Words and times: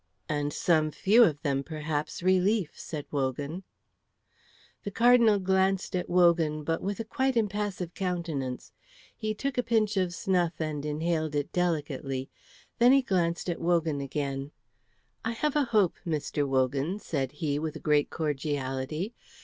"And 0.27 0.51
some 0.51 0.89
few 0.89 1.23
of 1.23 1.39
them, 1.43 1.61
perhaps, 1.63 2.23
relief," 2.23 2.71
said 2.73 3.05
Wogan. 3.11 3.61
The 4.81 4.89
Cardinal 4.89 5.37
glanced 5.37 5.95
at 5.95 6.09
Wogan, 6.09 6.63
but 6.63 6.81
with 6.81 6.99
a 6.99 7.03
quite 7.05 7.37
impassive 7.37 7.93
countenance. 7.93 8.73
He 9.15 9.35
took 9.35 9.59
a 9.59 9.61
pinch 9.61 9.97
of 9.97 10.15
snuff 10.15 10.59
and 10.59 10.85
inhaled 10.87 11.35
it 11.35 11.53
delicately. 11.53 12.31
Then 12.79 12.93
he 12.93 13.03
glanced 13.03 13.47
at 13.47 13.61
Wogan 13.61 14.01
again. 14.01 14.49
"I 15.23 15.33
have 15.33 15.55
a 15.55 15.65
hope, 15.65 15.97
Mr. 16.03 16.47
Wogan," 16.47 16.97
said 16.97 17.33
he, 17.33 17.59
with 17.59 17.75
a 17.75 17.79
great 17.79 18.09
cordiality. 18.09 19.13